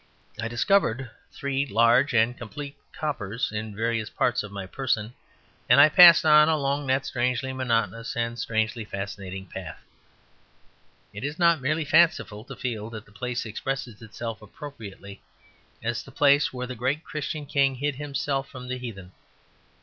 I 0.39 0.47
discovered 0.47 1.11
three 1.31 1.63
large 1.63 2.11
and 2.15 2.35
complete 2.35 2.75
coppers 2.91 3.51
in 3.51 3.75
various 3.75 4.09
parts 4.09 4.41
of 4.41 4.51
my 4.51 4.65
person, 4.65 5.13
and 5.69 5.79
I 5.79 5.89
passed 5.89 6.25
on 6.25 6.49
along 6.49 6.87
that 6.87 7.05
strangely 7.05 7.53
monotonous 7.53 8.15
and 8.17 8.39
strangely 8.39 8.83
fascinating 8.83 9.45
path. 9.45 9.79
It 11.13 11.23
is 11.23 11.37
not 11.37 11.61
merely 11.61 11.85
fanciful 11.85 12.43
to 12.45 12.55
feel 12.55 12.89
that 12.89 13.05
the 13.05 13.11
place 13.11 13.45
expresses 13.45 14.01
itself 14.01 14.41
appropriately 14.41 15.21
as 15.83 16.01
the 16.01 16.09
place 16.11 16.51
where 16.51 16.65
the 16.65 16.73
great 16.73 17.03
Christian 17.03 17.45
King 17.45 17.75
hid 17.75 17.97
himself 17.97 18.49
from 18.49 18.69
the 18.69 18.79
heathen. 18.79 19.11